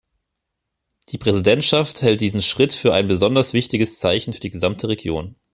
Die 1.09 1.19
Präsidentschaft 1.19 2.01
hält 2.01 2.21
diesen 2.21 2.41
Schritt 2.41 2.73
für 2.73 2.95
ein 2.95 3.07
besonders 3.07 3.53
wichtiges 3.53 3.99
Zeichen 3.99 4.33
für 4.33 4.39
die 4.39 4.49
gesamte 4.49 4.89
Region. 4.89 5.35